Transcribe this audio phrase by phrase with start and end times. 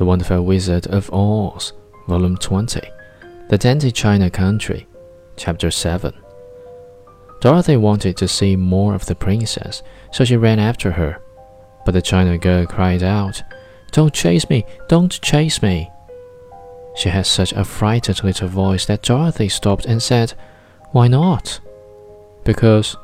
[0.00, 1.74] The Wonderful Wizard of Oz,
[2.08, 2.80] Volume 20,
[3.50, 4.88] The Dainty China Country,
[5.36, 6.14] Chapter 7.
[7.42, 11.20] Dorothy wanted to see more of the princess, so she ran after her.
[11.84, 13.42] But the China girl cried out,
[13.92, 14.64] Don't chase me!
[14.88, 15.90] Don't chase me!
[16.96, 20.32] She had such a frightened little voice that Dorothy stopped and said,
[20.92, 21.60] Why not?
[22.44, 22.96] Because,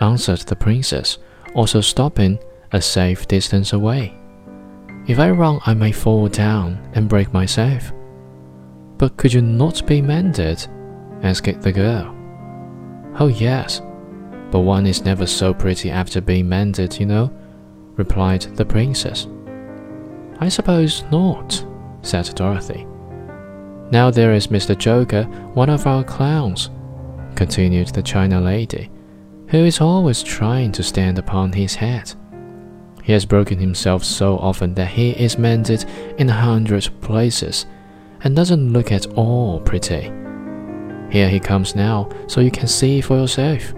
[0.00, 1.18] answered the princess,
[1.56, 2.38] also stopping
[2.70, 4.14] a safe distance away.
[5.08, 7.92] If I run, I may fall down and break myself.
[8.98, 10.66] But could you not be mended?
[11.22, 12.14] asked the girl.
[13.18, 13.80] Oh, yes,
[14.50, 17.32] but one is never so pretty after being mended, you know,
[17.96, 19.26] replied the princess.
[20.40, 21.64] I suppose not,
[22.02, 22.86] said Dorothy.
[23.90, 24.76] Now there is Mr.
[24.76, 26.68] Joker, one of our clowns,
[27.34, 28.90] continued the China lady,
[29.48, 32.12] who is always trying to stand upon his head.
[33.08, 35.86] He has broken himself so often that he is mended
[36.18, 37.64] in a hundred places
[38.22, 40.12] and doesn't look at all pretty.
[41.10, 43.72] Here he comes now, so you can see for yourself.